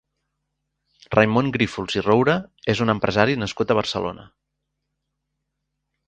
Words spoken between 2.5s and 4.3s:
és un empresari nascut a Barcelona.